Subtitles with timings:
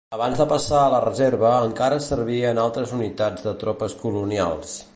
[0.17, 4.73] Abans de passar a la reserva encara serví en altres unitats de tropes colonials.